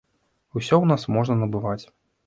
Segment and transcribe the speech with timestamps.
[0.57, 1.81] Усё ў нас можна набываць.